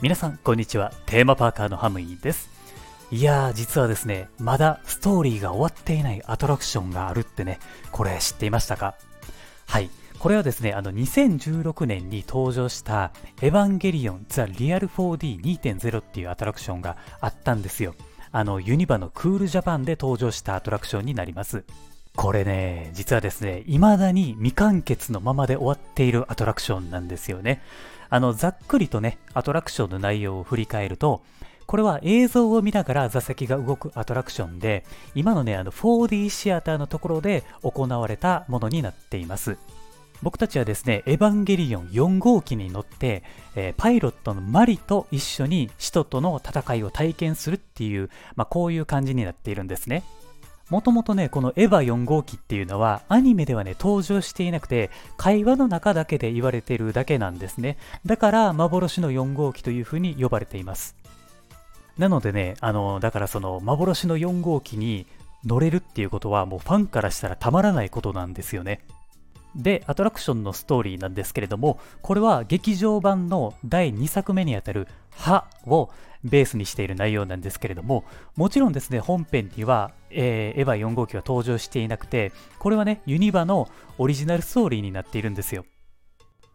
[0.00, 2.48] 皆さんこんにちはテーマパーカーのハムイです
[3.10, 7.58] いやー実はですねまだストーリーが終わっていないアトラクションがあるってね
[7.90, 8.94] これ知っていましたか？
[9.66, 17.94] はいこれはですね、あの2016年に登場したエヴァンゲリオンザ・リアル 4D2.0 っていうアトラクションがあったんですよ。
[18.32, 21.64] あのユニバのクールジャパンで登場したアトラクションになります。
[22.18, 27.62] これね、実はですね、未だに未完結のままで終わっているアトラクションなんですよね。
[28.10, 31.22] あの、ざっくりとね、アトラクションの内容を振り返ると、
[31.66, 39.56] これは映像を見ながら座席が動くアトラクションで、今のね、あの 4D シアターのところで行われたものになっています。
[40.20, 43.22] 僕たちはですね、エヴァンゲリオン4号機に乗って、
[43.54, 50.02] えー、パイロットのマリと一緒に使徒との戦いを体験するっていう、まあ、こういう感じになっているんですね。
[50.70, 57.78] もともとね、このエヴァ4号機っていうのはアニメではね、登場していなくて、会話の中だけで言われてるだけなんですね。
[58.04, 60.96] だから幻の4号機というふうに呼ばれています。
[61.96, 65.06] なのでね、あの、だからその幻の4号機に
[65.44, 68.80] 乗れるっていうことはもうファンからしたらたまらないことなんですよね。
[69.56, 75.90] で、アトラクションのストーリーなんですけれども、これは劇場版の第2作目にあたる歯を
[76.24, 78.04] ベースにしている内容なんですけれども、
[78.36, 83.68] もちろんですね、本編には、えー、エヴァ4号機は登場していなくて、これはね、ユニバの
[83.98, 85.64] オリジナルストーリーになっているんですよ。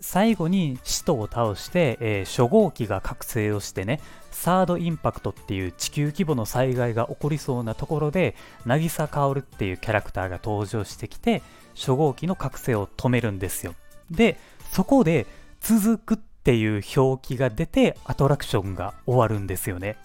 [0.00, 4.00] 最後に使徒を倒して、えー、初号機が覚醒をしてね、
[4.30, 11.42] サードインパクトっていう地球規模の災害が起こりそうなところで、渚薫っていうキャラクターが登場してきて、
[11.78, 13.74] 初号機の覚醒を止めるんですよ。
[14.10, 14.38] で、
[14.72, 15.26] そこで
[15.60, 19.96] 続くっていう表記が出て、アトラクションが終わるんですよね。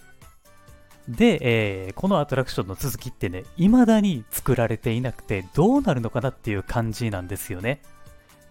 [1.07, 7.81] で、えー、このアトラクションの続きってね、未だに作られていなくて、どうなるのかなっていう感じなんですよね。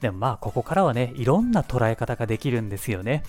[0.00, 3.22] でもまあ、ここからはね、いろんな捉え方ができるんですよね。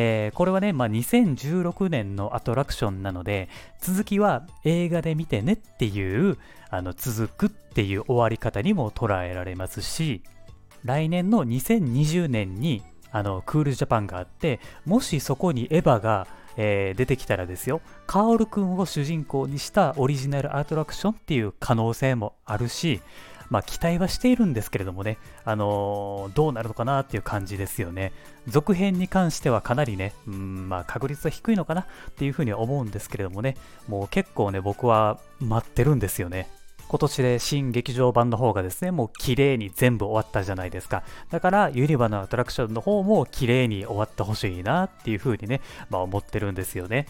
[0.00, 3.48] えー、これはね、まあ、2016年のアトラクションなので、
[3.80, 6.38] 続きは映画で見てねっていう、
[6.70, 10.22] あの続くっていう終わり方にも捉えられますし、
[10.84, 23.00] 来年の2020年にあのクールジャパンがあって、もしそこにエヴァが、えー、出てきたらですよ、カオルくんを主人公にしたオリジナルアトラクションっていう可能性もあるし、
[23.50, 28.12] まあ、期待はしているんですけれどもね、あのー、どうなるのかなっていう感じですよね。
[28.46, 33.56] 続編に関してはかなりね、うんまあ、確率は低いのかなっていうふうに思うんですけれどもね、
[33.88, 36.48] もう結構ね、僕は待ってるんですよね。
[36.88, 41.02] 今年で新劇場版の方がですね、もう綺麗に全部終わったじゃないですか。
[41.30, 45.60] だから、ユニバのアトラクションの方も綺麗に終わってほしいなっていうふうにね、
[45.90, 47.06] まあ思ってるんですよね。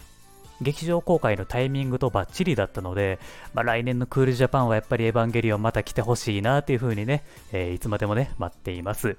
[0.61, 3.19] 劇場公開のタイミングとバッチリだったので、
[3.53, 9.17] まあ、来年のクールジャパンはやっぱりエヴァンゲリオンまた来てほしいなというふうにね、えー、いつまでもね、待っています。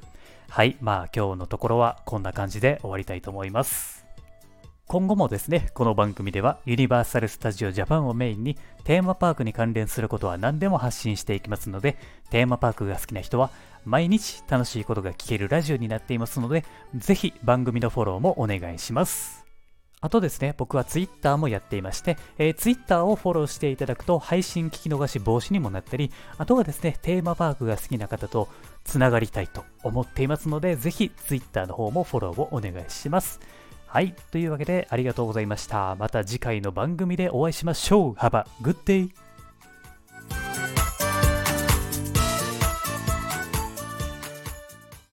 [0.48, 4.04] はい、まあ今日のところはこんな感じで終わりたいと思います。
[4.90, 11.96] 今後もですね、この番組ではユニバーサル・スタジオ・ジャパンをメインにテーマパークに関連することは何でも発信していきますので、
[12.30, 13.50] テーマパークが好きな人は
[13.84, 16.64] 毎日楽しいことが聞けるラジオになっていますので、
[16.96, 19.49] ぜひ番組のフォローもお願いします。
[20.02, 28.48] あとですね、僕は Twitter もやっていまして、えー、Twitter をフォローしていただくと配信聞き逃し防止にもなったり、あとはですね、テーマパークが好きな方と
[28.82, 33.40] つながりたいと思っていますので、ぜひ Twitter の方もフォローをお願いします。
[33.86, 35.96] はい、というわけでありがとうございました。
[35.96, 38.12] また次回の番組でお会いしましょう。
[38.14, 39.29] Have a good day!